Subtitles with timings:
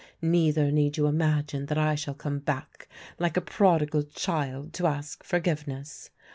[0.23, 2.87] Neither need you imagine that I shall come back
[3.19, 6.09] like a prodigal child to ask forgiveness.